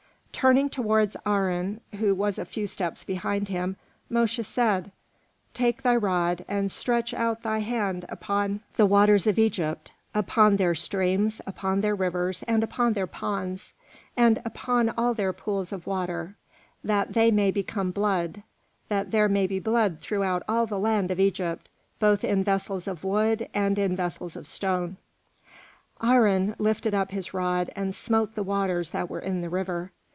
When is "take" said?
5.53-5.83